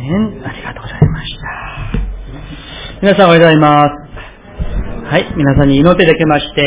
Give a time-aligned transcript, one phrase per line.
[0.00, 3.00] ありがとうございました。
[3.02, 4.10] 皆さんおはようございます。
[5.06, 6.66] はい、皆さんに祈っていただきまして、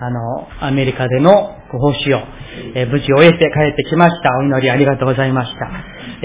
[0.00, 2.20] あの、アメリカでのご奉仕を、
[2.74, 4.30] えー、無事終えて帰ってきました。
[4.38, 5.70] お祈りありがとうございました。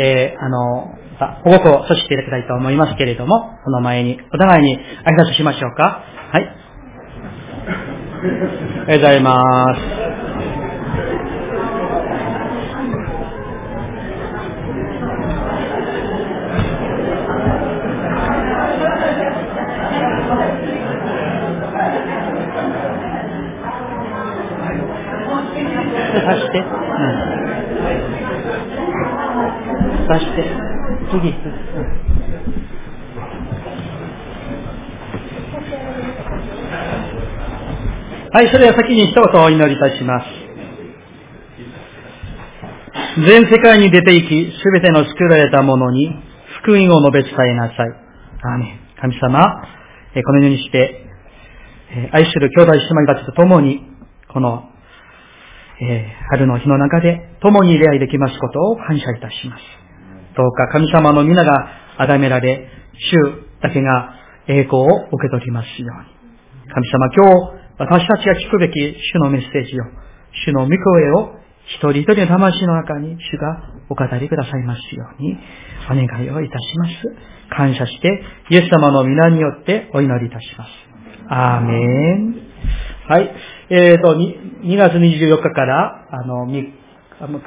[0.02, 0.96] えー、あの、
[1.44, 4.80] 保護を阻止していただきたいと思いますけれども、その前にお互いに挨
[5.22, 6.04] 拶しましょうか。
[6.32, 6.66] はい。
[8.86, 9.66] おはようございま
[10.02, 10.05] す。
[30.08, 30.44] 刺して。
[31.12, 31.34] 次。
[38.32, 40.26] はい、それでは先に一言お祈りいたします。
[43.26, 46.10] 全世界に出て行き、すべての作られたものに
[46.62, 47.77] 福音を述べ伝えなさい。
[48.44, 49.40] アー神様、
[50.13, 51.05] このようにして、
[52.12, 53.82] 愛する兄弟姉妹たちと共に、
[54.34, 54.70] この、
[55.82, 59.85] え春の日の中で共に出会いできますことを感謝いたします。
[60.36, 63.16] どうか神様の皆が崇められ、主
[63.62, 64.14] だけが
[64.47, 66.16] 栄光を受け取りますように。
[66.74, 69.84] 神様、今日、私たちが聞くべき主のメッセージを、
[70.46, 71.36] 主の御声を
[71.68, 75.38] 一人一人の魂の中に主がお語りくださいますように、
[75.90, 76.91] お願いをいたします。
[77.50, 80.69] 感謝して、イエス様の皆によってお祈りいたします。
[81.30, 82.36] アーメン。
[83.08, 83.36] はい。
[83.69, 86.47] えっ、ー、と2、2月24日から、あの、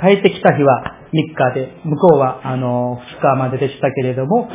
[0.01, 4.49] 帰ってきた日は3日で、向こうはあの2日まででしたけれども、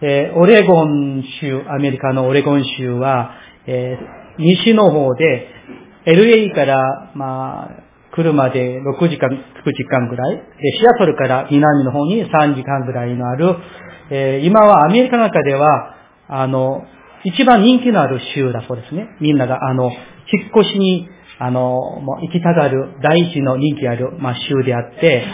[0.00, 3.32] えー、オレゴン州、アメリカのオレゴン州は、
[3.66, 5.48] えー、西の方で、
[6.06, 10.42] LA から、まあ、車で6時間、9時間ぐらい、で、
[10.78, 13.56] シアトルから南の方に3時間ぐらいのある、
[14.10, 15.94] えー、今はアメリカの中では、
[16.28, 16.84] あの、
[17.24, 19.16] 一番人気のある州だそうですね。
[19.20, 21.08] みんなが、あの、引っ越しに
[21.38, 25.24] あの、もう行きたがる第一の人気ある、まあ、州であって、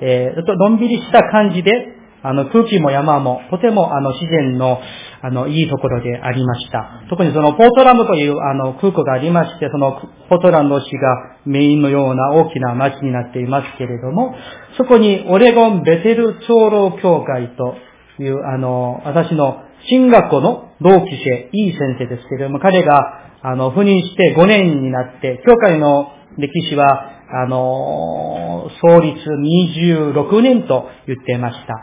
[0.00, 4.78] えー、のんびりした感じで、あの、空気も山も、とても、あの、自然の、
[5.22, 7.02] あの、いいところでありました。
[7.08, 9.92] 特にその、ポートラムという、あの、空港がありまして、その、
[10.28, 14.34] ポートランド市がメインのような大きな街になっていますけれども、
[14.76, 17.76] そこに、オレゴンベテル長老協会と
[18.22, 31.74] いう、あの、私の進学校の同期生、いい先生ですけれども、彼が、あの、赴任して5年になって、教会の歴史は、あの、創立26年と言っていました。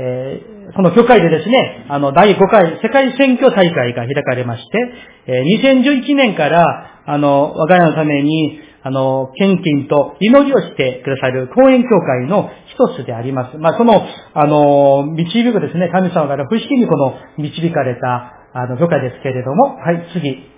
[0.00, 4.78] えー、その教会でですね、あの、第5回世界選挙大会が開かれまして、
[5.26, 13.58] えー、2011年から、あの、我が家のために、あの、献金と祈りをしてくださる講演教会の一つであります。
[13.58, 20.57] まあ、その、あの、導くですね、神様から不思議にこの導かれた、あの、教会ですけれども、はい、次。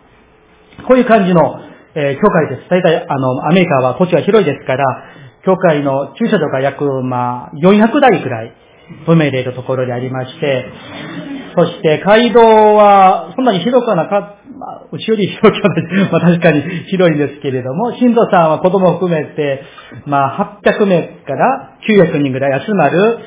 [0.87, 1.61] こういう感じの、
[1.95, 2.69] えー、教会です。
[2.71, 4.85] 大体、あの、アメリカは土地が広いですから、
[5.45, 8.53] 教会の駐車場が約、まあ、400台くらい
[9.07, 10.67] 埋めれるところでありまして、
[11.57, 19.63] そして街道は、そんなに広くはなかった、まあ、うちより広くはない、 まあ確かに広いんですけれども、信徒さんは子供を含めて、
[20.07, 23.19] まあ800名から900人ぐらい集まる、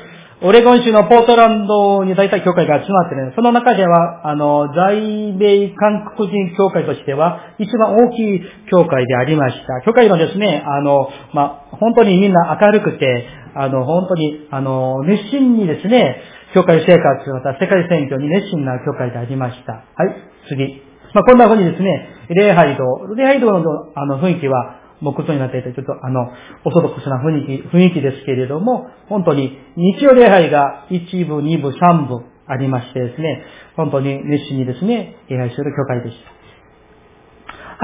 [0.46, 8.40] オレゴン州のポートランドに大体教会が集まってね、その中では、あの、在米韓国人教会としては、一番大きい
[8.70, 9.80] 教会でありました。
[9.86, 16.20] 教会のですね、あの、まあ、本当にみんな明るくて、あの、本当に、あの、熱心にですね、
[16.52, 19.72] 教会生活、また世界選挙に熱心な教会でありました。
[19.72, 20.14] はい、
[20.50, 20.82] 次。
[21.14, 26.30] まあ、こんな風にですね、礼拝堂、礼拝堂のあの雰囲気は、木造になっていて、ちょっとあの、
[26.64, 33.44] オソドックスな雰囲気、雰囲気ですけれども、本当に日曜礼拝が1部、2部、3部ありましてですね、
[33.76, 36.34] 本当に熱心にですね、礼拝する教会でした。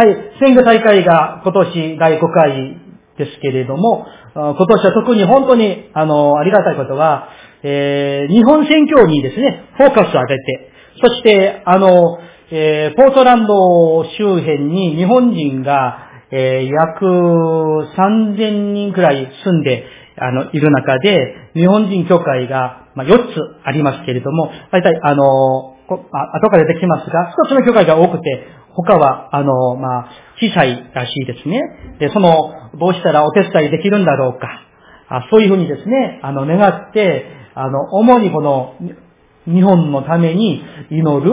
[0.03, 2.77] はい、選挙大会が今年第5回
[3.19, 7.29] ですけれども、今年は特に本当に、あの、ありがたいことは、
[7.63, 12.19] えー、日本選挙にですね、フォーカスを当てて、そして、あの、
[12.53, 17.05] えー、ポートランド周辺に日本人がえー、約
[17.97, 19.85] 3000人くらい住んで、
[20.17, 25.77] あの、いる中で、日本人教会が、まあ、4つありますけれども、大体、あの、
[26.13, 30.09] あ後から出てきますが、1つの教会が多くて、他は、あの、まあ、
[30.41, 31.61] 小さいらしいですね。
[31.99, 32.31] で、その、
[32.79, 34.49] どうしたらお手伝いできるんだろうか。
[35.09, 37.25] あそういうふうにですね、あの、願って、
[37.55, 38.75] あの、主にこの、
[39.47, 41.33] 日本のために祈る、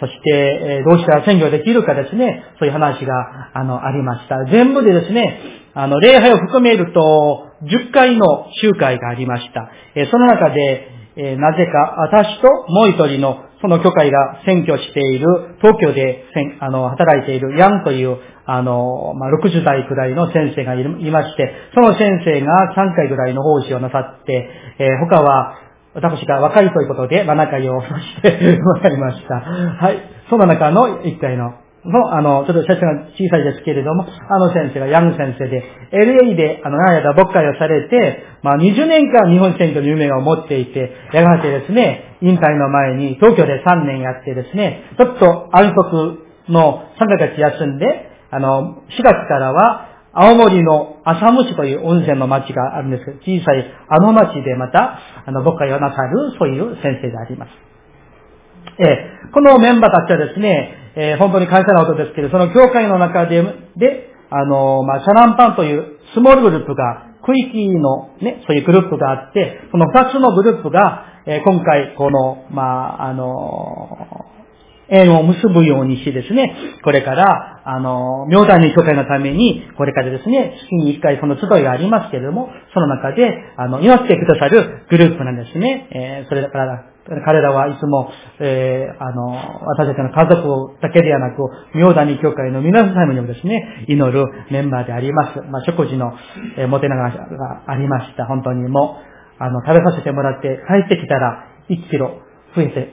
[0.00, 4.44] そして、えどうしたら選挙できるかですね、そういう話が、あの、ありました。
[4.44, 5.40] 全部でですね、
[5.74, 9.70] あの、礼拝を含めると、10回の集会がありました。
[9.94, 16.24] えその中で、え、なぜか私ともう一人のその教会が選挙している、東京で
[16.60, 25.56] あの働いているヤンという、あの、まあ、60代くらいの先生がいまして、その先生が3回ぐらいの奉仕をなさって、え、他は
[25.96, 29.34] 私が若いということで7回をしてもらいました。
[29.36, 29.98] はい。
[30.28, 31.54] その中の1回の
[31.86, 35.62] の、あの、ちょっと写真が小さいですけれども、あの先生がヤング先生で、
[35.92, 47.86] LA で、あの、何やら牧会をされて、まあ、20年間日本選挙の夢を持っていて、やがてですね、引退の前に東京で3年やってですね、ちょっと安息の3ヶ月休んで、
[48.30, 57.50] あの、4月からは、青森の浅虫という温泉の町があるんですけど、小さいあの町でまた、あの、牧会をなさる、そういう先生であります。
[58.78, 63.42] えこのメンバーたちはですね、えー、本当に感謝なことですけど、その教会の中で、
[63.76, 74.26] で、あの、まあ、シャランパンというスモールグループが、区域のね、そういうグループがあって、その二つのグループが、えー、今回、この、まあ、あの、
[74.88, 83.26] 縁を結ぶようにしてですね、これから、あの、明大の教会のために、これからですね、月に一回その集いがありますけれども、その中で、
[83.56, 85.88] あの、祈ってくださるグループなんですね。
[85.90, 86.84] えー、それだから、
[87.24, 88.08] 彼らはいつも、
[88.38, 89.34] えー、あの、
[89.66, 91.42] 私たちの家族だけではなく、
[91.74, 95.40] 明谷教会の皆さんにもですね、祈るメンバーであります。
[95.42, 96.12] まあ、食事の、
[96.58, 98.26] えー、もてなががありました。
[98.26, 99.00] 本当にも
[99.40, 102.20] う、あの、食べさせてもらって帰ってきたら、1キロ
[102.54, 102.92] 増えて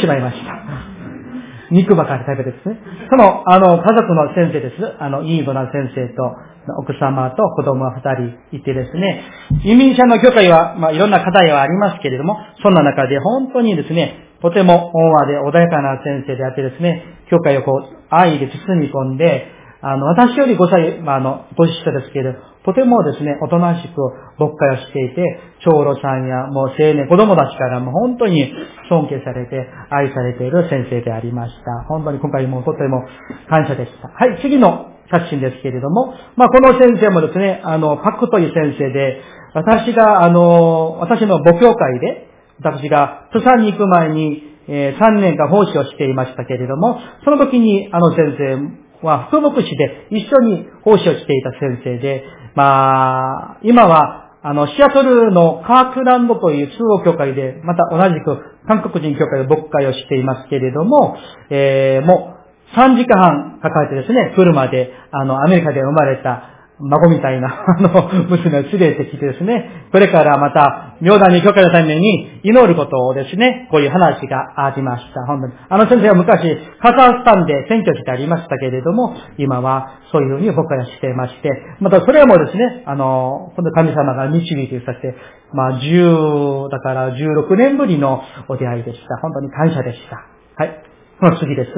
[0.00, 0.97] しまいました。
[1.70, 2.78] 肉ばかり食べてですね。
[3.10, 4.76] その、あの、家族の先生です。
[4.98, 6.22] あの、イードな先生と、
[6.76, 9.24] 奥様と子供が二人いてですね、
[9.64, 24.00] 移民者の教会は、まあ、いろんな課題はありますけれども、そんな中で本当にですね、とても温和で穏やかな先生であってですね、教会をこう、愛で包み込んで、あの、私より5歳、まあ、あの、年下ですけれど、とてもですね、おとなしく
[24.38, 28.52] 牧会をしていて、長老さんやもう青年、子供たちからも本当に
[28.88, 31.84] 尊敬されて、愛されている先生でありました。
[31.88, 33.04] 本当に今回もとても
[33.48, 34.08] 感謝でした。
[34.08, 39.22] はい、次の写真ですけれども、まあ、この先生もですね、あの、パクという先生で、
[39.54, 42.28] 私が、あの、私の母教会で、
[42.62, 52.24] 私が、釜山に行く前に、えー、3年間奉仕をしていましたけれども、その時に、あの先生は、福牧師で一緒に奉仕をしていた先生で、
[52.54, 61.16] まあ、今は、あの、シアトルのカークランドという中央教会で、また同じく韓国人教会で牧会をしていますけれども、
[61.50, 67.48] えー、もう、3時間半抱えてですね、車で、あの、アメリカで生まれた孫みたいな、
[67.78, 75.24] あの、娘を連れてきてですね、これからまた、妙談に許可のために祈ることをですね、こういう話がありました。
[75.26, 75.52] 本当に。
[75.68, 85.14] あの先生は昔、カザフスタンで選挙してありましたけれども、今はそういうふうに僕らしてまして、またそれもですね、あの、本当神様が導いてさせて、
[85.52, 89.16] まあ、10、だから16年ぶりのお出会いでした。
[89.16, 90.16] 本当に感謝でした。
[90.56, 90.82] はい。
[91.20, 91.70] この次です。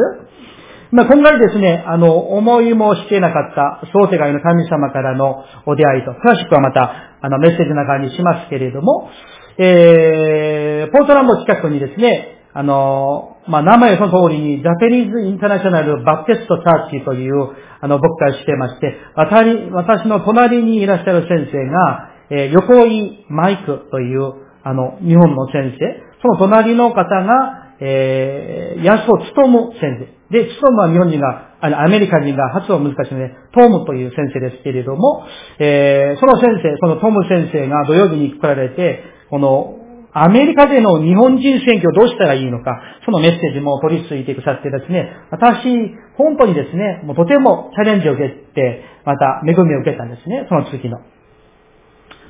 [0.92, 9.08] まあ、今回ですね、あの、思いもしてなかった創世界の神様からのお出会いと、詳しくはまた、あの、メッセージの中にしますけれども、
[9.56, 17.34] えー、ポートランド近くにですね、あの、まあ、名前その通りに、ジャペニーズ・インターナショナル・バプテスト・チャーチという、
[17.80, 24.32] あの、僕からしてまして、私の隣にいらっしゃる先生が、えー、横井マイクという、
[24.64, 30.20] あの、日本の先生、その隣の方が、えー、安尾務先生。
[30.30, 35.24] で、シソムは日本人が、あの、アメリカ人が発音難しいので、トムという先生ですけれども、
[35.58, 39.76] えー、その先生、そのトム先生が土曜日に来られて、この、
[40.12, 50.98] アメリカでの日本人選挙をどうしたらいいのか、そのメッセージも取り付いてくださってですね、私、本当にですね、もうとてもチャレンジを受けて、また恵みを受けたんですね、その次の。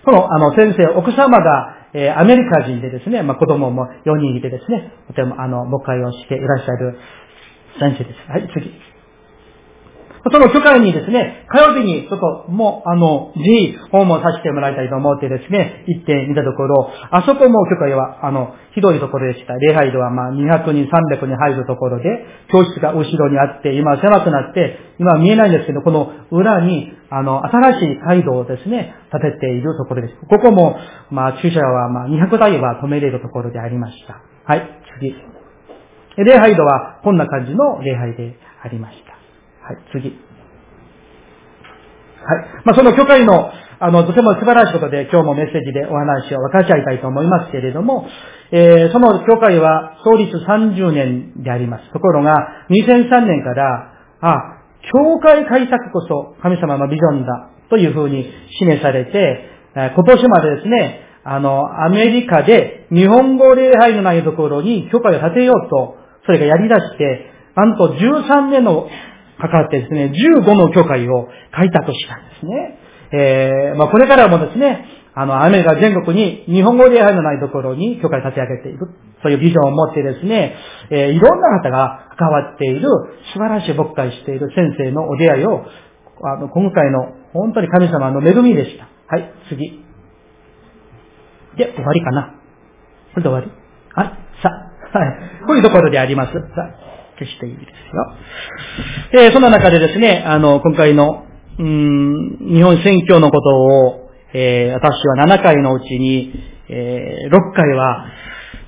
[0.04, 6.98] その、あの、先生、奥様が、え、アメリカ人でですね、まあ、子供も4人いてですね、とても、あの、誤解をしていらっしゃる
[7.78, 8.30] 先生です。
[8.30, 8.89] はい、次。
[10.28, 19.54] その教会にですね、火曜日にちょっともう、あの、ぜひ訪問させてもらいたいと思ってですね、行ってみたところ、あそこも教会は、あの、ひどいところでした。
[19.54, 22.04] 礼拝ではまあ200人、300人入るところで、
[22.52, 30.14] 教室が後ろにあって、今狭くなって、今見えないんですけど、この裏に、あの、新しい街道をですね、建てているところです。
[30.28, 30.76] ここも、
[31.10, 34.20] まあ、駐車はまあ200台は止めれるところでありました。
[34.44, 35.14] はい、次。
[36.16, 39.09] 礼拝度はこんな感じの礼拝でありました。
[39.70, 40.10] はい、次。
[40.10, 40.18] はい。
[42.64, 48.06] まあ、その教会の、あの、とても素晴らしいことで今日もメッセージでお話を分かち合いたいと思いますけれども、
[48.50, 51.92] えー、その教会は創立30年であります。
[51.92, 54.60] ところが、2003年から、あ、
[54.92, 58.26] 教会開拓こそ神様のビジョンだというふうに
[58.58, 59.46] 示されて、
[59.76, 65.96] え今年までですね、あの、アメリカで日本語礼拝のないところに教会を建てようと、
[66.26, 68.88] それがやり出して、なんと13年の
[69.40, 70.12] かかってですね、
[70.44, 72.78] 15の教会を開拓したんですね。
[73.12, 78.86] えー、まあこれからもですね、あの、アメリカ全国に日本語礼拝のないところに教会を立ち上げている。
[79.22, 80.56] そういうビジョンを持ってですね、
[80.90, 82.88] えー、いろんな方が関わっている
[83.34, 85.64] 素晴らしい牧会している先生のお出会いを、
[86.22, 88.88] あの、今回の本当に神様の恵みでした。
[89.08, 89.84] はい、次。
[91.56, 92.34] で、終わりかな。
[93.14, 93.50] これで終わり
[93.94, 94.48] あ、さ、
[94.92, 95.46] はい。
[95.46, 96.32] こういうところであります。
[96.32, 96.38] さ、
[97.20, 97.60] 決していいで
[99.12, 99.24] すよ。
[99.24, 101.26] えー、その中でですね、あの、今回の、
[101.58, 106.32] うん、日本選挙のことを、えー、私は7回のうちに、
[106.68, 108.06] えー、6回は、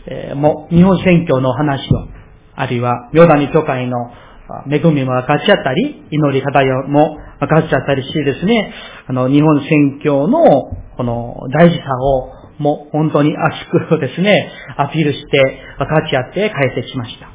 [0.06, 2.08] えー、もう日本選挙の話を、
[2.54, 4.10] あるいは、ヨダニ教会の
[4.70, 8.74] 恵みも分かちゃったり、祈り方も分かっちゃったりしてですね、
[9.06, 10.42] あの、日本選挙の、
[10.96, 17.31] この大事さを、もう本当に熱くですね、アピールして分かち合って帰ってきました。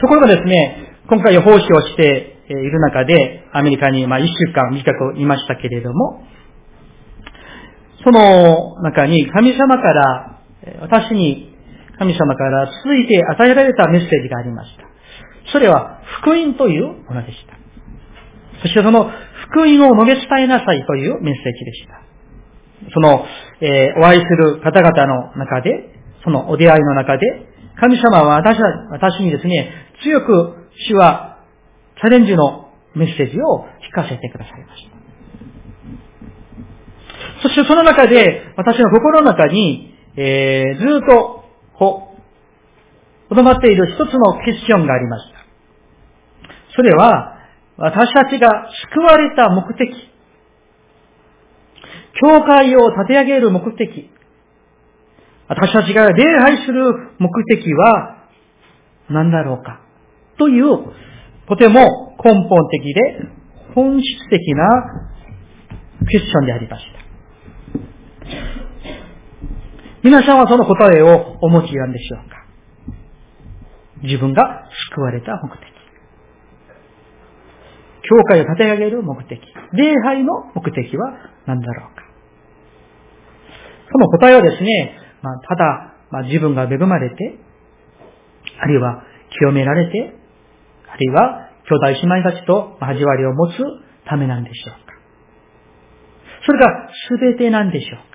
[0.00, 6.22] ところがですね、今回奉仕をしている中で、アメリカにまあ一週間短くいましたけれども、
[8.02, 10.40] その中に神様から、
[10.80, 11.54] 私に
[11.98, 14.84] 神様から続いて与えられたメッセージがありました。
[15.52, 17.54] それは福音というものでした。
[18.62, 19.10] そしてその
[19.50, 22.04] 福音を述べ伝えなさいというメッセージでした。
[22.92, 23.24] その、
[23.60, 25.70] えー、お会いする方々の中で、
[26.24, 27.26] そのお出会いの中で、
[27.80, 28.58] 神様は私
[28.90, 31.38] 私にですね、強く主は
[32.00, 34.94] チャレンジのメッセージを聞かせてくださいました。
[37.42, 41.44] そしてその中で、私の心の中に、えー、ずっと、
[41.78, 42.16] こ
[43.26, 45.38] う、とどまっている一つのクエスチョンがありました。
[46.76, 47.38] それは、
[47.76, 49.90] 私たちが救われた目的、
[52.22, 54.10] 教会を立て上げる目的、
[55.48, 56.82] 私たちが礼拝する
[57.18, 58.28] 目的は
[59.10, 59.83] 何だろうか
[60.38, 60.64] という、
[61.48, 63.28] とても根本的で
[63.74, 64.64] 本質的な
[66.06, 67.00] クエスチョンでありました。
[70.02, 72.44] 皆さんはその答えをお持ちなんでしょうか？
[74.02, 75.64] 自分が救われた目的。
[78.06, 79.40] 教会を立て上げる目的。
[79.72, 81.10] 礼拝の目的は
[81.46, 82.02] 何だろうか？
[83.90, 87.38] その答えはですね、まあ、ただ、まあ、自分が恵まれて、
[88.60, 89.04] あるいは
[89.38, 90.12] 清められて、
[90.94, 93.56] あるいは兄弟姉妹たちと交わりを持つ
[94.06, 94.94] ためなんでしょうか。
[96.46, 98.14] それが全てなんでしょうか。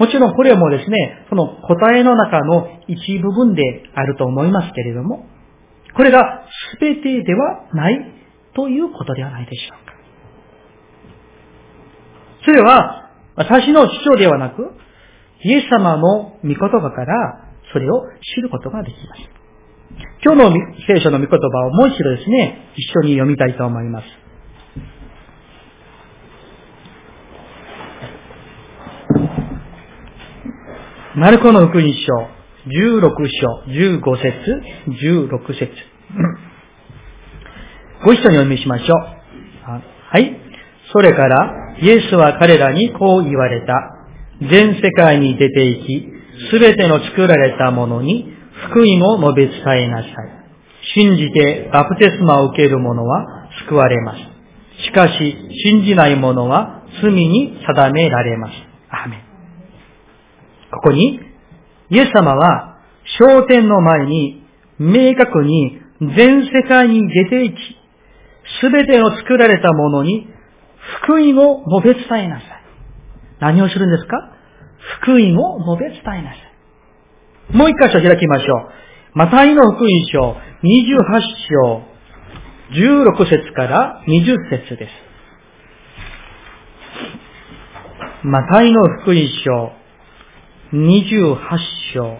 [0.00, 3.62] もちろんこれもですね、その答えの中の一部分で
[3.94, 5.26] あると思いますけれども、
[5.94, 6.46] これが
[6.80, 8.12] 全てではない
[8.54, 9.94] ということではないでしょうか。
[12.44, 14.72] それは私の主張ではなく、
[15.44, 18.02] イエス様の御言葉からそれを
[18.34, 19.45] 知ることができます。
[20.24, 20.52] 今日の
[20.86, 24.06] 聖書の御言葉をもう一度ですね、一緒に読みたいと思います。
[31.16, 32.12] マルコの福音書、
[32.66, 34.62] 16章、15節、
[35.02, 35.72] 16節。
[38.04, 39.16] ご一緒にお読みしましょう。
[40.10, 40.36] はい。
[40.92, 43.92] それから、イエスは彼らにこう言われた。
[44.42, 46.06] 全世界に出て行き、
[46.50, 48.35] すべての作られたものに
[48.70, 50.12] 福音を述べ伝えなさい。
[50.94, 54.18] 信じてバプテスマを受ける者は救われます。
[54.84, 58.52] しかし、信じない者は罪に定められます。
[58.90, 59.20] アメン。
[60.70, 61.20] ここに、
[61.90, 62.78] イエス様は、
[63.18, 64.42] 焦点の前に、
[64.78, 67.58] 明確に全世界に出て行き、
[68.60, 70.28] すべての作られたものに
[71.02, 72.62] 福音を述べ伝えなさい。
[73.40, 74.32] 何をするんですか？
[75.00, 76.45] 福音を述べ伝えなさい。
[77.50, 78.70] もう一箇所開きましょう。
[79.14, 80.98] マタイの福音書28
[81.48, 81.82] 章
[82.72, 85.06] 16節から20節です。
[88.24, 89.72] マタイの福音書
[90.72, 91.36] 28
[91.94, 92.18] 章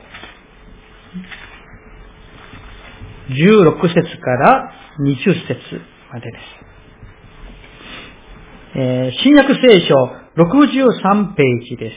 [3.29, 5.17] 16節から20
[5.49, 5.81] 節
[6.13, 6.67] までです。
[8.79, 9.95] えー、新約聖書
[10.37, 11.97] 63ページです。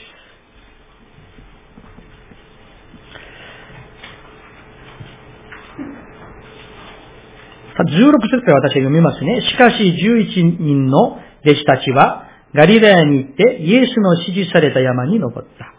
[7.84, 9.42] 16節から私は読みますね。
[9.42, 15.74] しかし11人の弟子たちはガリラヤに行ってイエスの指示された山に登った。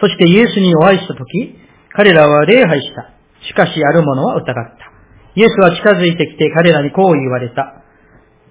[0.00, 1.54] そしてイエスにお会いしたとき、
[1.94, 3.10] 彼らは礼拝した。
[3.46, 4.44] しかしある者は疑っ
[4.78, 4.92] た。
[5.36, 7.82] イエスは近づいてきて彼らにこう言われた。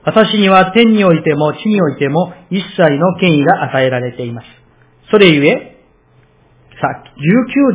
[0.05, 4.47] 私には天においても地においても一切の権威が与えられています。
[5.11, 5.77] それゆえ、
[6.81, 7.03] さあ、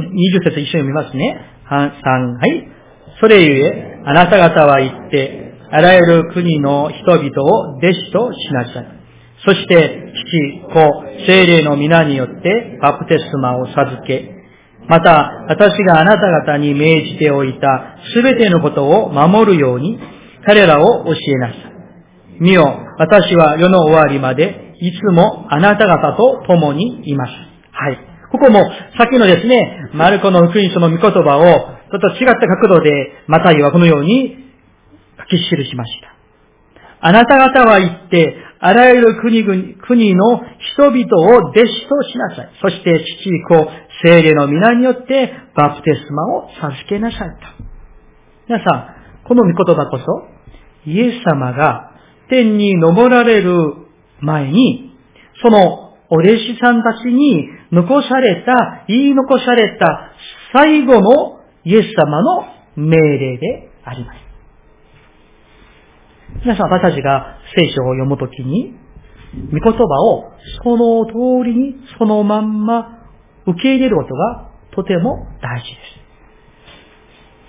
[0.03, 1.41] 19、20節一緒に読みますね。
[1.69, 2.78] 3、はい。
[3.21, 8.99] それゆえ、あなた方は言って、あらゆる国の人々を弟子としなさい。
[9.45, 14.35] そして、父、子、精霊の皆によってバプテスマを授け、
[14.89, 19.99] また、私があなた方に命じておいたすべてのことを守るように、
[20.47, 22.41] 彼らを教えなさい。
[22.41, 27.33] 見よ、私は世の終わりまで、いつもあなた方と共にいます。
[27.73, 28.08] はい。
[28.31, 28.61] ここも、
[28.99, 31.43] さっきのですね、マルコの福音書の御言葉を、
[31.91, 32.91] ちょっと違った角度で、
[33.27, 34.37] マタイはこのように
[35.19, 36.15] 書き記しました。
[37.01, 40.41] あなた方は言って、あらゆる国々、国の
[40.77, 42.51] 人々を弟子としなさい。
[42.61, 43.71] そして父子、
[44.03, 47.65] 聖霊の皆によってバプテスマを授けなさいと。
[48.49, 50.05] 皆さん、この御言葉こそ、
[50.87, 51.93] イエス様が
[52.29, 53.53] 天に昇られる
[54.21, 54.93] 前に、
[55.41, 60.13] そのお弟子さんたちに残された、言い残された
[60.53, 62.45] 最後のイエス様の
[62.77, 64.29] 命令であります。
[66.45, 68.75] 皆さん、私たちが聖書を読むときに、
[69.53, 70.33] 御言葉を
[70.63, 71.13] その通
[71.45, 73.05] りに、そのまんま
[73.47, 75.77] 受け入れることがとても大事で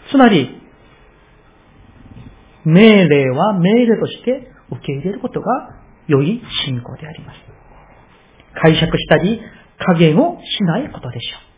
[0.08, 0.12] す。
[0.12, 0.60] つまり、
[2.66, 5.46] 命令は命令として受け入れることが
[6.08, 7.38] 良い信仰であります。
[8.62, 9.40] 解釈したり、
[9.80, 11.50] 加減をしないことでしょう。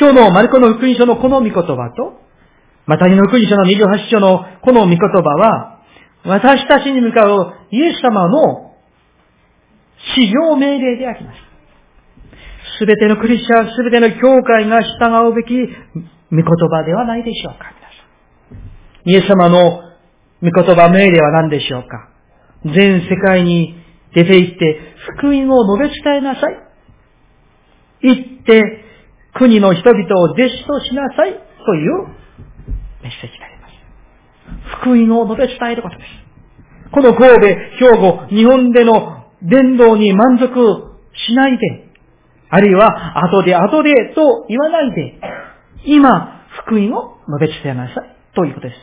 [0.00, 1.62] 今日のマルコの福音書のこの御言葉
[1.96, 2.20] と、
[2.86, 5.80] マタイの福音書の28章のこの御言葉は、
[6.24, 8.74] 私たちに向かうイエス様の
[10.16, 11.50] 至上命令であります。
[12.78, 19.10] すべてのクリスチャン、すべての教会が従うべき御言葉ではないでしょうか、皆さん。
[19.10, 19.82] イエス様の
[20.42, 22.08] 御言葉命令は何でしょうか
[22.64, 23.74] 全世界に
[24.14, 26.70] 出て行って福音を述べ伝えなさい。
[28.02, 28.84] 行って
[29.34, 31.32] 国の人々を弟子としなさい
[31.64, 32.06] という
[33.02, 33.74] メッセージになります。
[34.80, 36.08] 福音を述べ伝えることです。
[36.92, 40.50] この神戸、兵庫、日本での伝道に満足
[41.14, 41.90] しないで、
[42.48, 45.20] あるいは後で後でと言わないで、
[45.84, 48.80] 今、福音を述べ伝えなさいということです。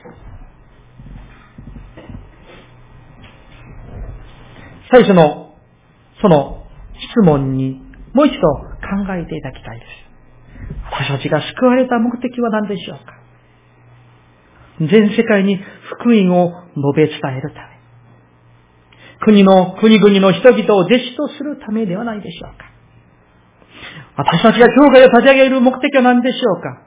[4.89, 5.46] 最初の、
[6.21, 6.65] その
[7.13, 7.81] 質問に
[8.13, 9.89] もう一度考えていただきたいです。
[10.91, 13.13] 私たちが救われた目的は何でしょうか？
[14.79, 17.77] 全世界に福音を述べ伝えるため。
[19.19, 22.65] 国の、国々の人々を弟子とするためではないでしょうか？
[24.17, 26.81] 私たちが教会を立ち上げる目的は何でしょうか？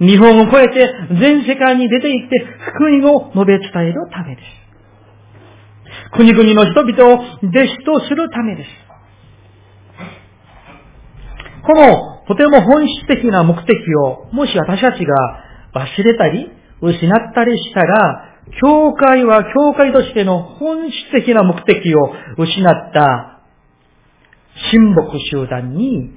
[0.00, 0.88] 日本を超えて
[1.20, 4.57] 全世界に出て行って福音を述べ伝えるためです。
[6.16, 8.70] 国々の人々を弟子とするためです。
[11.62, 15.14] このとても本質的な目的を、もし私たちが
[15.74, 18.24] 忘れたり、失ったりしたら、
[18.60, 23.42] 教会は教会としての本質的な目的を失った
[24.72, 26.10] 親睦集団に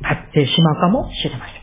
[0.00, 1.62] なってしまうかもしれません。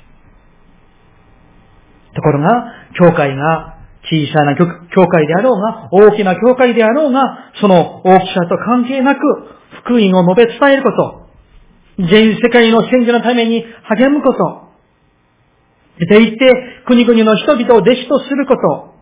[2.16, 9.22] ところが、教会が小さな教会であろうが、大きな教会であろうが、その大きさと関係なく、
[9.84, 11.30] 福音を述べ伝えること、
[12.08, 14.70] 全世界の宣教のために励むこと、
[16.00, 18.94] 出て行って国々の人々を弟子とすること。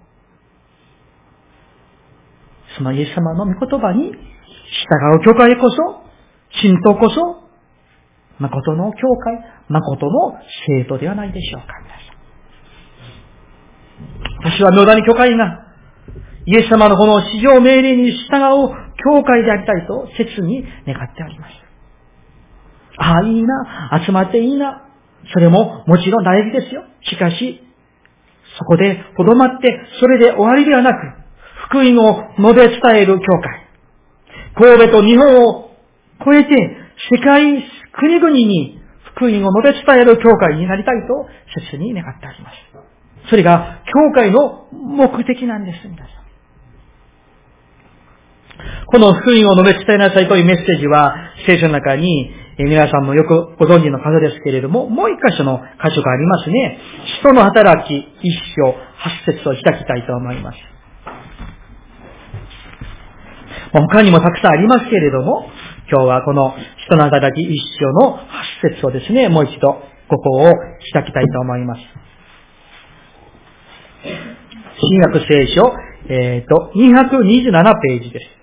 [2.77, 5.77] そのイエス様の御言葉に従う教会こそ、
[6.61, 7.43] 信徒こそ、
[8.39, 11.67] 誠の教会、誠の生徒ではないでしょうか、
[14.43, 15.65] 私は妙だに教会が、
[16.45, 18.69] イエス様のこの市場命令に従う
[19.03, 21.51] 教会でありたいと切に願っております。
[22.97, 24.87] ああ、いいな、集まっていいな、
[25.33, 26.83] それももちろん大事ですよ。
[27.01, 27.61] しかし、
[28.57, 30.97] そこでとどまって、それで終わりではなく、
[31.69, 33.67] 福音を述べ伝える教会。
[34.55, 35.71] 神戸と日本を
[36.25, 36.77] 超えて、
[37.11, 38.79] 世界、国々に
[39.15, 41.27] 福音を述べ伝える教会になりたいと、
[41.69, 42.96] 切に願ってあります。
[43.29, 46.17] それが、教会の目的なんです、皆さん。
[48.87, 56.79] この福音を述べ伝えなさいというメッセージは、聖書の中に皆さんもよくご存知の方ですけれども、もう一箇所の箇所がありますね。
[57.19, 60.57] 人の働き、一章、八節を開きたいと思います。
[63.73, 65.49] 他にもたくさんありますけれども、
[65.91, 68.25] 今日はこの人の働き一章の八
[68.73, 69.73] 節をですね、もう一度
[70.09, 70.51] ここを
[70.93, 72.06] 開きたいと思います。
[74.79, 75.73] 新約聖書、
[76.09, 78.37] えっ、ー、と、227ページです。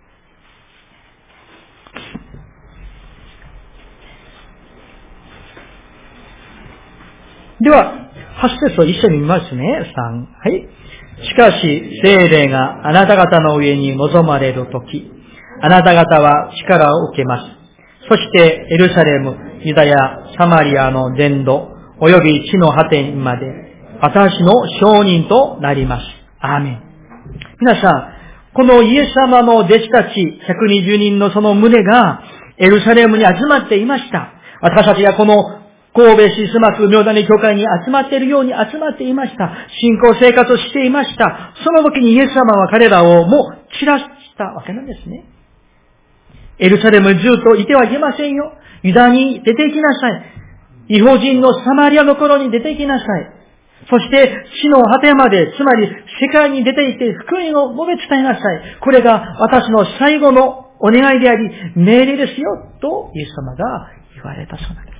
[7.60, 7.94] では、
[8.42, 9.62] 8節を一緒に見ますね。
[9.96, 10.26] 3。
[10.42, 10.68] はい。
[11.22, 15.10] しかし、聖霊があなた方の上に望まれるとき、
[15.62, 17.44] あなた方は力を受けます。
[18.08, 19.96] そして、エルサレム、ユダヤ、
[20.36, 21.68] サマリアの全土、
[22.00, 23.46] お、及び地の果てにまで、
[24.02, 26.23] 私の証人となります。
[26.44, 26.82] アーメン。
[27.60, 32.22] 皆さん、このイエス様の弟子たち、120人のその胸が、
[32.58, 34.32] エルサレムに集まっていました。
[34.60, 39.54] 私たちがこの神戸市スマク明谷教会に集まっているように集まっていました。
[39.80, 41.54] 信仰生活をしていました。
[41.64, 44.04] その時にイエス様は彼らをもう散らし
[44.36, 45.24] たわけなんですね。
[46.58, 48.52] エルサレムずっといてはいけませんよ。
[48.82, 50.96] ユダに出て行きなさい。
[50.96, 53.33] 違法人のサマリアの頃に出て行きなさい。
[53.90, 55.88] そして、死の果てまで、つまり
[56.20, 58.78] 世界に出て行って福音を述べ伝えなさい。
[58.80, 62.48] これが私の最後のお願いであり、命令ですよ、
[62.80, 64.94] とイエス様が言われたそうなんです。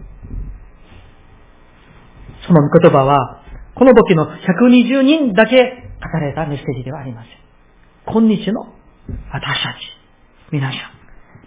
[2.47, 3.42] その言葉は、
[3.75, 7.44] この時の120人だけ書かれたメッセージではありません。
[8.07, 8.66] 今日の
[9.33, 9.77] 私たち、
[10.53, 10.81] 皆さん、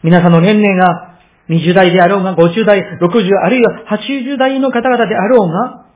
[0.03, 1.19] 皆さんの年齢が
[1.49, 5.86] 20代であろうが、50代、60、あるいは80代の方々であろうが、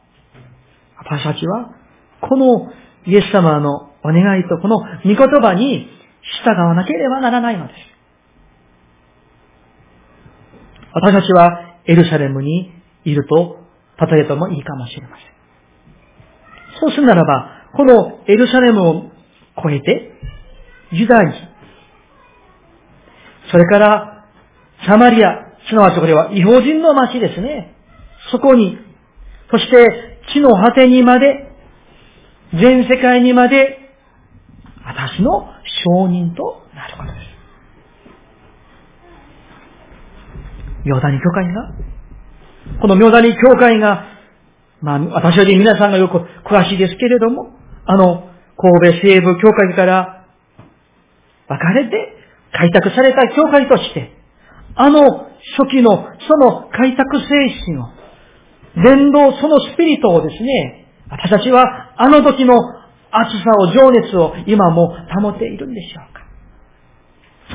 [1.04, 1.74] 私たちは、
[2.22, 2.72] この
[3.06, 5.88] イエス様のお願いとこの御言葉に
[6.44, 7.80] 従わなければならないのです。
[10.94, 12.72] 私たちはエルサレムに
[13.06, 13.58] いると
[14.00, 15.26] 例えてもいいかもしれません。
[16.80, 19.04] そうするならば、このエルサレムを
[19.58, 20.14] 越えて、
[20.92, 21.34] ユダに、
[23.52, 24.26] それから
[24.86, 27.76] サマリア、すなわちこれは違法人の町ですね。
[28.32, 28.78] そこに、
[29.50, 31.48] そして地の果てにまで、
[32.54, 33.78] 全世界にまで、
[34.84, 35.50] 私の
[35.86, 37.22] 証人となることです。
[40.86, 41.72] ヨダニ教会が
[42.80, 44.06] この妙谷教会が、
[44.82, 46.18] まあ、私より皆さんがよく
[46.48, 47.52] 詳しいですけれども、
[47.86, 50.26] あの、神戸西部教会から
[51.48, 52.14] 分かれて
[52.54, 54.12] 開拓された教会として、
[54.76, 55.02] あの
[55.58, 57.28] 初期のその開拓精
[57.66, 57.86] 神を、
[58.76, 62.56] 伝道そのスピリットをですね、私たちはあの時の
[63.12, 66.22] 熱さを、情熱を今も保っているんでしょうか。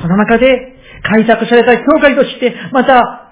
[0.01, 3.31] その中で開拓された教会として、また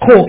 [0.00, 0.26] 公教会、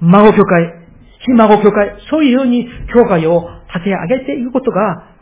[0.00, 0.84] 孫教会、
[1.24, 5.14] ひ孫教会、そういうふうに教会を立て上げていくことが、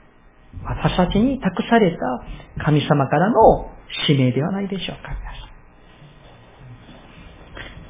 [0.65, 3.71] 私たちに託された神様からの
[4.07, 5.32] 使命ではないでしょうか。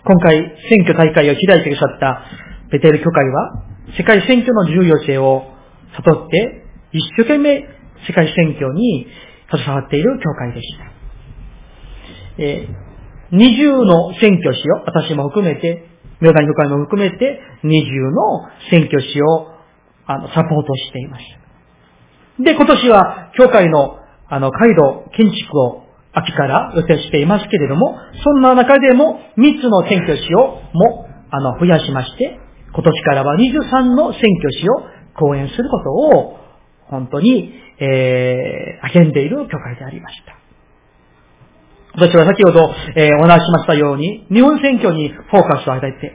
[0.05, 0.37] 今回、
[0.69, 2.25] 選挙大会を開いてくださった
[2.71, 3.65] ベテル教会は、
[3.97, 5.45] 世界選挙の重要性を
[5.97, 7.65] 悟って、一生懸命
[8.07, 9.07] 世界選挙に
[9.51, 10.85] 携わっている教会でした。
[12.39, 12.93] えー
[13.35, 15.89] 二重の選挙師を、私も含めて、
[16.21, 19.49] 明大教会も含めて、二重の選挙師を、
[20.05, 21.25] あの、サポートしていまし
[22.39, 22.45] た。
[22.45, 23.97] で、今年は、教会の、
[24.29, 25.82] あの、街道、建築を
[26.15, 32.39] 秋から予定していますけれども、そんな中でも、三つの選挙師をも、あの、増やしまして、
[32.75, 34.83] 今年からは23の選挙師を
[35.19, 36.39] 講演することを、
[36.89, 40.37] 本当に、えー、励んでいる教会でありました。
[41.95, 46.13] 私は先ほど、えー、お話しましたように、日本選挙にフォーカスを与えて、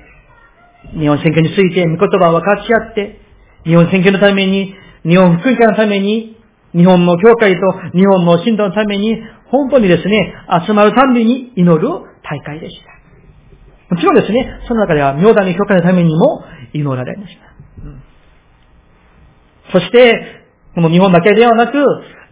[0.99, 3.19] 日本選挙について御言葉を分かち合って、
[3.65, 6.37] 日本選挙のために、日本福音会のために、
[6.73, 7.59] 日本の教会と
[7.97, 9.17] 日本の信徒のために、
[9.51, 10.33] 本当にですね、
[10.65, 11.87] 集まるたんびに祈る
[12.23, 12.77] 大会でし
[13.89, 13.95] た。
[13.95, 17.83] もちろんですね、その中では、妙だに教会のためにも祈られました。
[17.83, 18.03] うん、
[19.71, 20.43] そして、
[20.75, 21.77] この日本だけではなく、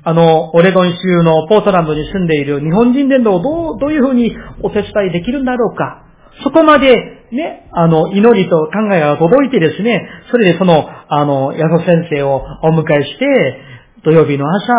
[0.04, 6.06] あの、オレゴン州のポートランドに住んでいる日本人伝道をどう、どういうふうにお手伝いできるんだろうか。
[6.44, 6.94] そこまで、
[7.32, 13.26] ね、あの、祈りと考えが届いてですね、それでその、あの、矢野先生をお迎えして、
[14.06, 14.74] 土曜日の朝、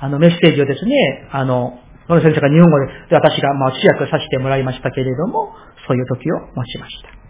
[0.00, 5.52] あの、メッセージをですね、あの、野野先生が日本語で、私が、まあ、通訳させてもらいましたけれども、
[5.86, 7.20] そういう時を持ちました。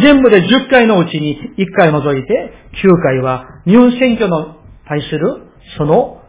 [0.00, 4.56] 全部で10回のうちに1回除いて、9回は日本選挙の
[4.88, 6.22] 対する、その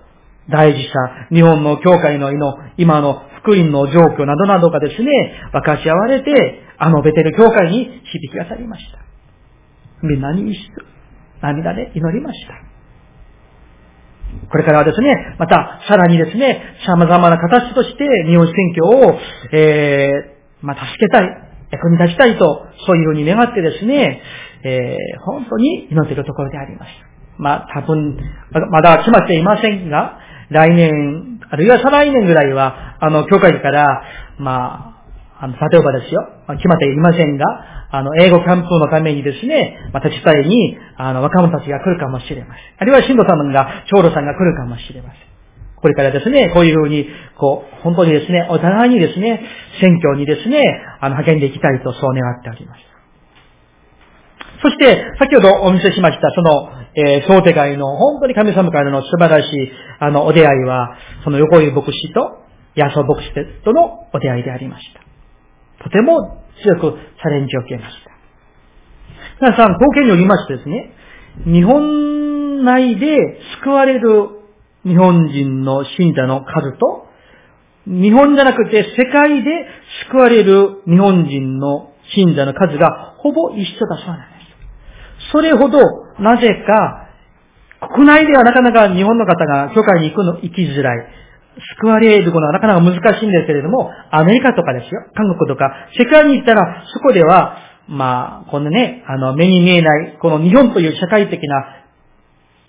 [0.49, 2.31] 大事さ、日本の教会の
[2.77, 5.09] 今の福音の状況などなどがですね、
[5.53, 8.99] 分かち合われて、あのベテル教会に響き渡りました。
[10.03, 10.59] みんなに一緒、
[11.41, 12.76] 涙で祈りました。
[14.49, 19.19] これからはですね、また、さらにですね、様々な形として日本選挙を、
[19.51, 21.23] えー、まあ、助けたい、
[21.71, 24.21] 役に立ちたいと、そういうふうに願ってですね、
[24.63, 27.07] えー、本当に祈っているところでありました。
[27.37, 28.17] まあ、多分、
[28.71, 34.03] まだ決まっていませんが、来年、あるいは再来年ぐらいは、あの、教会から、
[34.37, 34.96] まあ、
[35.39, 36.21] あの、例えばですよ、
[36.57, 37.45] 決まっていませんが、
[37.91, 42.63] あの、英語キャンプのためにですね、また伝えに、あの、若者たちが来るかもしれません。
[42.79, 45.21] あるいは、神道様が、長老さんが来るかもしれません。
[45.75, 49.41] これからですね、こういうふうに、こう、本当にですね、お互いにですね、
[49.79, 50.63] 選挙にですね、
[50.99, 52.81] あの、励んでいきたいとそう願っております。
[54.63, 62.39] そして、先ほどお見せしました、その、えー、想定外の、本当に神様からの素晴らしい、あの、お出会いは、その横井牧師と、
[62.73, 63.31] ヤソ牧師
[63.63, 65.06] とのお出会いでありました。
[65.87, 68.11] とても強くチャレンジを受けました。
[69.39, 70.91] 皆さん、貢献によりましてですね、
[71.45, 74.29] 日本内で救われる
[74.83, 77.07] 日本人の信者の数と、
[77.85, 79.49] 日本じゃなくて世界で
[80.09, 84.35] 救われる日本人の信者の数がほぼ一緒だそうなんで
[85.27, 85.31] す。
[85.31, 85.79] それほど、
[86.19, 91.07] なぜか、国内ではなかなか日本の方が教会に行くの、行きづらい。
[91.79, 101.77] 救われることはなかなか難しいんですけれども、アメリカとかですよ、韓国とか、世界に行ったら、そこでは、まあ、このね、あの、目に見えない、この日本という社会的な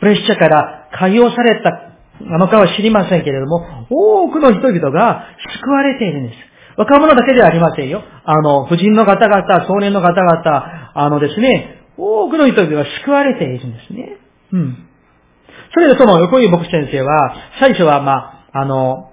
[0.00, 1.88] プレッシャーから解放された
[2.20, 5.24] のかは知りませんけれども、多くの人々が
[5.60, 6.36] 救われているんです。
[6.76, 8.02] 若者だけではありませんよ。
[8.24, 14.16] あの、婦人の方々、少年の方々、あのですね、多くの人々が救われているんですね。
[14.52, 14.88] うん。
[15.74, 19.12] それでその横井牧師先生は、最初はまあ、あの、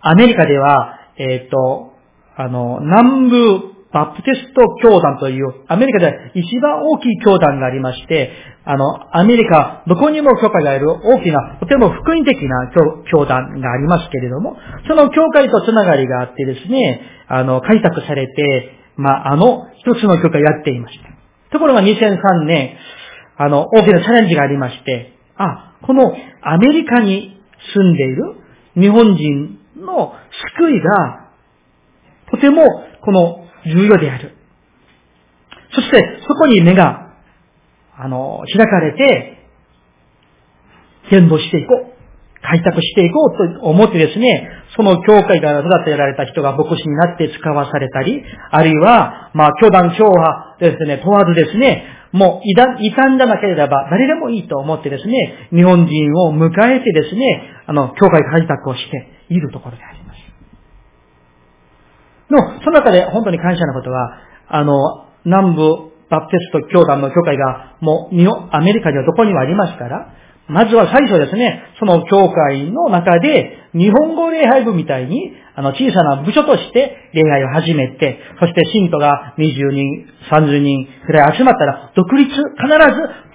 [0.00, 1.92] アメリカでは、えっ、ー、と、
[2.36, 8.30] あの、南部バプテスト教団という、アメリカで一番大きい教団がありまして、
[8.64, 12.70] あの、アメリカ、どこにも教会がある大きな、とても福音的な
[13.10, 21.10] 教団がありますけれども、その教会とつながりがあってですね、あの、開拓されて、まあ、あの、一つの教会をやっていました。
[21.52, 22.76] ところが2003年、
[23.36, 27.39] あの、大きなチャレンジがありまして、あ、このアメリカに
[27.74, 28.34] 住んでいる
[28.74, 30.14] 日本人の
[30.56, 31.30] 救いが、
[32.30, 32.62] とても
[33.02, 34.36] この重要である。
[35.72, 37.14] そして、そこに目が、
[37.96, 39.36] あの、開かれて、
[41.10, 41.90] 伝道していこう。
[42.42, 60.20] 開拓していこうと思ってですね、その教会から育てられた人が牧師になって使わされたり、あるいは、まあ、教団教派ですね、問わずですね、もう、異端じゃなければ誰でもいいと思ってですね、日本人を迎えてですね、あの、教会開拓をしているところであります。
[62.30, 64.18] の、その中で本当に感謝なことは、
[64.48, 64.74] あの、
[65.24, 68.16] 南部バプテスト教団の教会がもう、
[68.50, 70.12] アメリカではどこにもありますから、
[70.50, 82.44] まずは最初ですね、その教会の中で、日本語礼拝部みたいに、あの、小さな部署として礼拝を始めて、そして信徒が20人、30人くらい集まったら、独立、必ず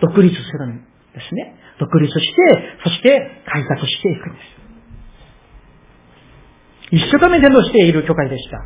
[0.01, 1.55] 独立するんですね。
[1.79, 4.55] 独立して、そして開拓していくんです。
[6.91, 8.59] 一生懸命伝道している教会でした。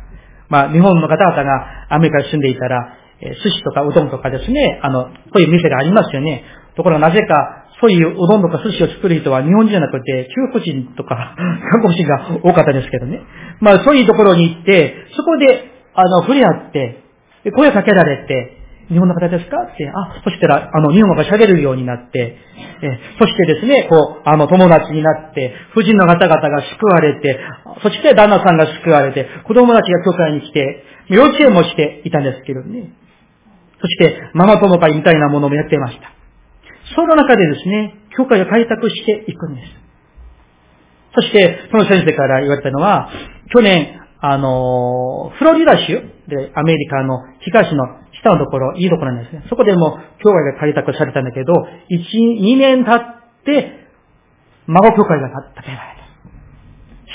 [0.48, 6.42] まあ、日本の方々がアメリカに住んでいたら、え寿司とかうどんとかですね、あの、こういう店がありますよね。
[6.74, 11.34] ところがなぜか、そういううどんとか寿司を作る人は日本人じゃなくて、中国人とか
[11.72, 13.20] 韓国人が多かったですけどね。
[13.60, 17.00] まあそういうところに行って、そこで、あの、触れ合って、
[17.54, 18.56] 声かけられて、
[18.90, 19.56] 日本の方ですか？
[19.72, 22.36] って、あ、そしたら、あの、日本語が喋るようになって、
[22.82, 27.38] えそしてですね、こう、あの、友達になって、夫人の方々が救われて、
[27.82, 32.90] そして旦那さんが救われて、子供たちが教会に来て、幼稚園もしていたんですけどね。
[33.80, 36.19] そして、ママ友会みたいなものもやってました。
[36.94, 39.68] その中でですね、教会を開拓していくんです。
[41.14, 43.10] そして、その先生から言われたのは、
[43.52, 47.84] 去年、あの、フロリダ州でアメリカの東の
[48.22, 49.44] 下のところ、いいところなんですね。
[49.48, 53.80] そこでも教会が開拓されたんだけど、1、2年経って、
[54.66, 56.00] 孫教会が建てられた。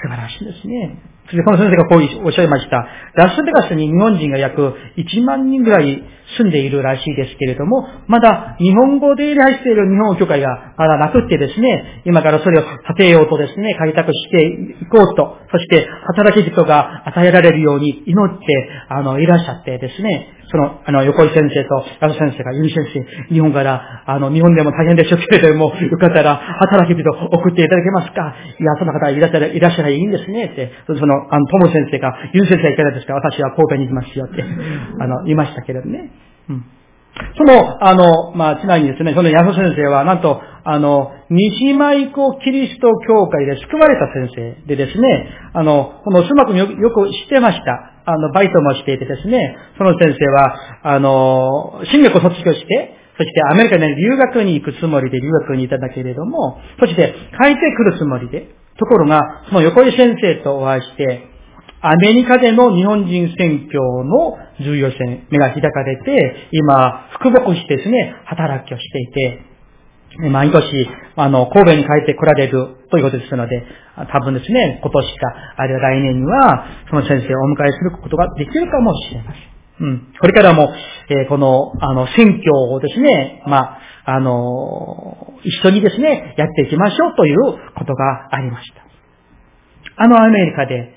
[0.01, 1.14] 素晴らしいですね。
[1.25, 2.85] そしてこの先生がこうおっしゃいました。
[3.15, 6.03] ラスベガスに日本人が約1万人ぐらい
[6.37, 18.45] 住んでいるらしいですけれども、まだ日本語で礼拝している日本教会がまだなくってですね、今からそれを建てようとですね、開拓していこうと、そして働き人が与えられるように祈って、
[18.89, 28.35] あの、いらっしゃってですね、その、あの、横井先生と矢野先生が、ゆみ先生、日本から、あの、日本でも大変でしょうけれども、よかったら、働き人送っていただけますか？
[28.59, 34.43] いや、その方いらっしゃる、いらっしゃらいいんですね、って、その、あの、友先生が、ゆみ先生いかがですか私は神戸に行きますよって、
[34.99, 36.11] あの、言いましたけれどね。
[36.49, 36.65] うん。
[37.37, 47.94] その、あの、まあ、ちなみにですね、その矢野先生は、なんと、あの、西舞子キリスト教会で救われた先生でですね、あの、このスマ君よよく知ってました。
[48.05, 61.35] あの、バイトもしていてですね、その先生は、あの、進学を卒業して、そしてアメリカに留学に行くつもりで留学にいただけれども、そして帰ってくるつもりで、ところが、その横井先生とお会いして、
[61.81, 64.97] アメリカでの日本人選挙の重要性、
[65.29, 69.54] 目が開かれて、今、復牧してですね、働きをしていて、
[70.31, 73.63] 毎年、あの、神戸に帰って来られるということですので、
[74.11, 79.55] 多分ですね、今年か、あるいは来年には、その先生をお迎えすることができるかもしれません。
[79.77, 80.13] うん。
[80.19, 80.73] これからも、
[81.09, 87.37] えー、この、あの、選挙をですね、まあ、あの、一緒にですね、やっていきましょうという
[87.75, 88.85] ことがありました。
[89.97, 90.93] あのアメリカで、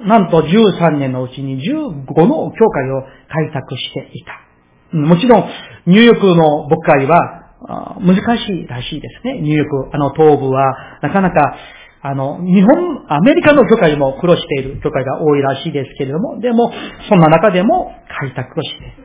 [0.00, 4.96] なんと13年のうちに15の教会を開拓していた。
[4.96, 5.44] もちろん、
[5.86, 9.40] ニューヨークの牧会は難しいらしいですね。
[9.40, 11.56] ニューヨーク、あの東部は、なかなか、
[12.00, 16.70] あの、日本、アメリカの教会も苦労している教会が多いらしいですけれども、でも、
[17.08, 18.96] そんな中でも開拓をして、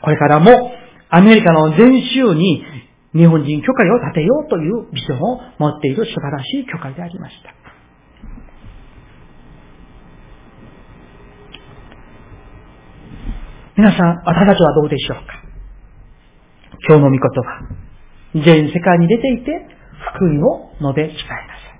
[0.00, 0.72] これからも
[1.10, 2.62] アメリカの全州に
[3.12, 7.52] 日本人教会を建てようというビジョンを持っている素晴らしい教会でありました。
[13.76, 15.47] 皆さん、私たちはどうでしょうか？
[16.86, 17.88] 今日の御言葉。
[18.34, 19.66] 全世界に出ていて、
[20.14, 21.32] 福音を述べ伝えなさ
[21.64, 21.78] い。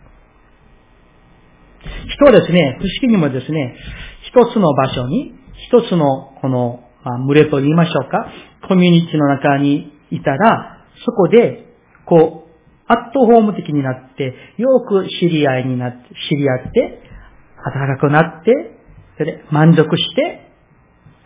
[2.11, 3.77] 人はですね、不思議にもですね、
[4.23, 5.35] 一つの場所に、
[5.69, 8.29] 一つのこの、まあ、群れと言いましょうか、
[8.69, 11.67] コミュニティの中にいたら、そこで、
[12.05, 12.49] こう、
[12.89, 17.03] アットホーム的になって、よく知り合いになって、知り合って、
[17.65, 18.53] 暖かくなって、
[19.19, 20.51] それで満足して、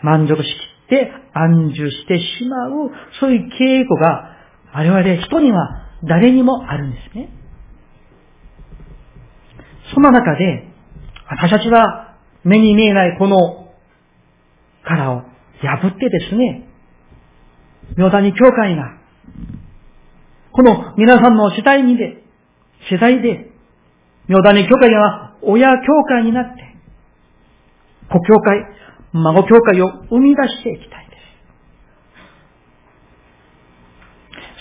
[0.02, 2.90] 満足しきって安住してしまう、
[3.20, 4.30] そういう傾向が、
[4.74, 7.28] 我々人には誰にもあるんですね。
[9.94, 10.68] その中で、
[11.28, 13.36] 私たちは目に見えないこの
[14.84, 15.22] 殻を
[15.60, 16.68] 破ってですね、
[17.96, 18.98] 妙谷教会が、
[20.52, 22.22] この皆さんの世代にで、
[22.90, 23.50] 世代で、
[24.28, 26.62] 妙谷教会が親教会になって、
[28.10, 28.66] 子教会、
[29.12, 31.16] 孫教会を生み出していきたいで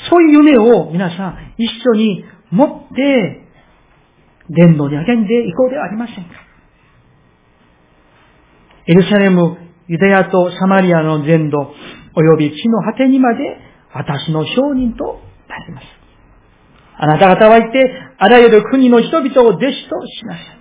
[0.05, 0.09] す。
[0.09, 3.47] そういう夢を皆さん一緒に持って、
[4.49, 6.21] 伝道に励んでいこうではありませんか。
[8.87, 13.57] エルサレム、ユダヤとサマリアの全土、及び地の果てにまで
[13.93, 15.85] 私の証人となります。
[16.97, 20.61] あなた方は言って、あらゆる国の人々を弟子としなさい。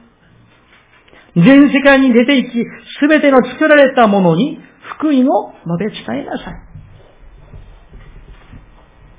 [1.37, 2.65] 全世界に出て行き、
[3.01, 4.59] すべての作られたものに
[4.97, 6.55] 福音を述べ伝えなさい。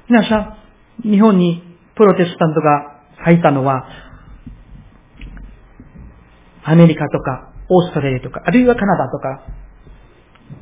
[0.09, 0.57] 皆さ
[1.03, 1.63] ん、日本に
[1.95, 3.85] プロテスタントが入ったのは、
[6.63, 9.43] アメリカとか、オーストラリアとか、あるいはカナダとか、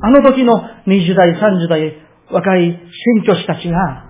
[0.01, 1.97] あの時の20代、30代、
[2.31, 2.79] 若い
[3.15, 4.05] 宣教師たちが、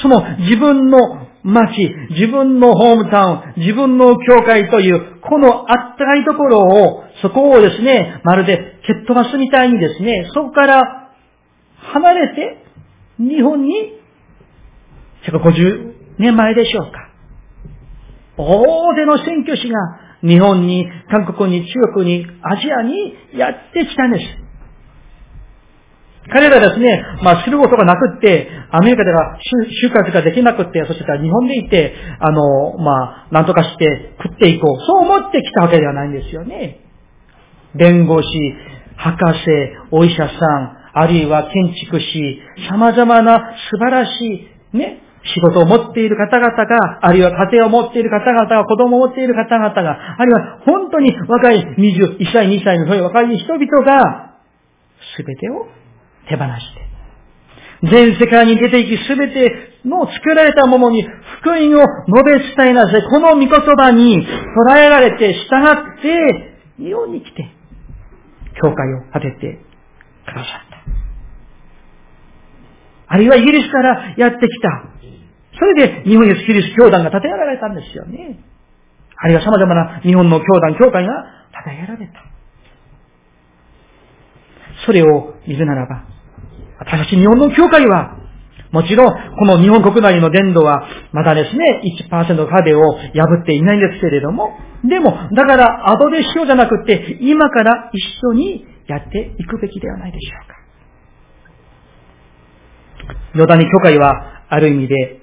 [0.00, 1.72] その自分の町、
[2.10, 11.10] 自分のホームタウン、自分の教会という、このあったかいところを、そこをですね、まるで蹴っ飛ばすみたいにですね、そこから
[11.76, 12.64] 離れて、
[13.18, 13.98] 日本に、
[15.26, 17.08] 150年前でしょうか。
[18.36, 19.78] 大勢の選挙師が
[20.22, 24.41] 日本に、韓国に、中国に、アジアにやってきたんです。
[26.30, 29.38] 彼らですね、まあ、することがなくって、アメリカでは
[29.82, 34.80] 就活ができなくって、そして日本でいて、あの、まあ、なんとかして食っていこう。
[34.86, 36.80] そう思ってきたわけではないんですよね。
[37.74, 38.28] 弁護士、
[38.96, 39.50] 博士、
[39.90, 54.32] お医者さん、あるいは建築士、様々な素晴らしい、ね、仕事を持っている方々が、あるいは家庭を持っている方々が、子供を持っている方々が、あるいは本当に若い21歳、2歳のそういう若い人々が、
[55.16, 55.66] すべてを
[56.28, 61.02] 手放して、全世界に出ていき、すべての作られたものに
[61.40, 63.02] 福音を述べ伝えなさい。
[63.10, 64.24] この御言葉に
[64.68, 67.50] 捉えられて、従って、日本に来て、
[68.62, 69.58] 教会を建てて
[70.26, 70.82] くださった。
[73.08, 74.84] あるいはイギリスからやってきた。
[75.58, 78.38] それで日本イエスキリス教団が建てられたんですよね。
[79.16, 81.12] あるいは様々な日本の教団、教会が
[81.66, 82.12] 建てられた。
[84.86, 86.11] それを見るならば、
[86.82, 88.18] 私たち日本の教会は、
[88.72, 92.80] もちろん、この日本国内の伝道は、まだですね、1%壁を
[93.14, 100.48] 破っていないんですけれども、でも、だから後でしようじゃなくて、今から一緒にやっていくべきではないでしょう
[103.08, 103.22] か。
[103.34, 105.20] ヨダニ教会は、ある意味で、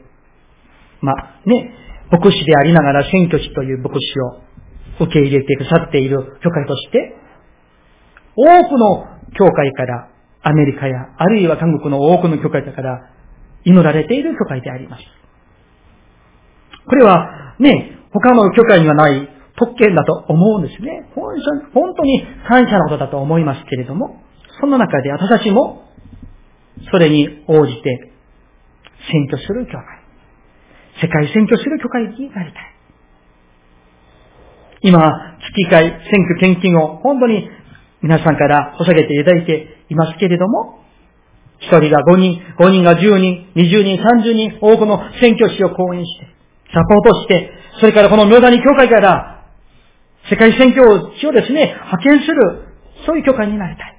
[1.02, 1.74] まあ、ね、
[2.12, 7.16] 牧師でありながら選挙地という牧師を受け入れてくださっている教会として、
[8.36, 9.06] 多くの
[9.38, 10.10] 教会から
[10.42, 13.10] アメリカや、あるいは韓国の多くの教会だから
[13.66, 15.04] 祈られている教会であります。
[16.86, 21.10] これはね、他の教会にはない特権だと思うんですね。
[21.14, 24.24] 本当に感謝のことだと思いますけれども、
[24.60, 25.84] その中で私たちも、
[26.92, 28.12] それに応じて、
[29.12, 29.84] 選挙する教会。
[31.02, 32.80] 世界選挙する教会になりたい。
[34.82, 35.00] 今、
[35.40, 37.50] 月会、選挙献金を本当に
[38.02, 40.80] 皆さんから捧げていただいていますけれども、
[41.60, 46.28] 一人が五人、五人が十人、二十人、三十人、多くの選挙師を講演して、
[46.74, 49.46] サポートして、それからこの明谷教会から
[50.30, 52.36] 世界選挙をですね、派遣する、
[53.06, 53.96] そういう教会になりたい。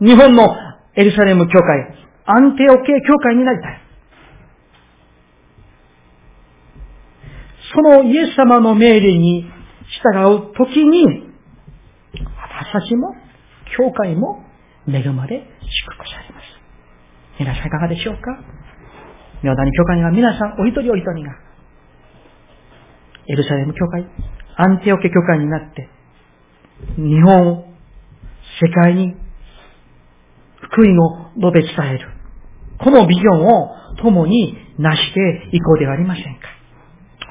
[0.00, 0.56] 日本の
[0.94, 3.80] エルサレム教会、アンテオ系教会になりたい。
[7.74, 9.44] そのイエス様の命令に
[10.02, 11.30] 従うときに、
[12.14, 13.14] 私たちも、
[13.76, 14.44] 教会も
[14.88, 15.46] 恵まれ祝
[15.94, 16.44] 福されます。
[17.38, 18.20] 皆さんいかがでしょうか？
[19.42, 21.32] 妙谷教会は皆さんお一人お一人が、
[23.26, 24.06] エルサレム教会、
[24.56, 25.88] アンテオケ教会になって、
[26.96, 27.64] 日本を、
[28.60, 29.14] 世界に
[30.60, 32.08] 福音を述べ伝える。
[32.78, 33.70] このビジョンを
[34.02, 36.40] 共に成していこうではありませんか？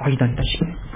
[0.06, 0.89] お祈りいたします。